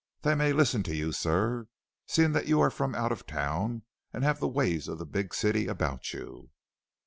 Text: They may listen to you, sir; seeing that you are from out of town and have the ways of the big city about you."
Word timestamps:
They 0.23 0.33
may 0.33 0.51
listen 0.51 0.81
to 0.81 0.95
you, 0.95 1.11
sir; 1.11 1.67
seeing 2.07 2.31
that 2.31 2.47
you 2.47 2.59
are 2.59 2.71
from 2.71 2.95
out 2.95 3.11
of 3.11 3.27
town 3.27 3.83
and 4.11 4.23
have 4.23 4.39
the 4.39 4.47
ways 4.47 4.87
of 4.87 4.97
the 4.97 5.05
big 5.05 5.31
city 5.31 5.67
about 5.67 6.11
you." 6.11 6.49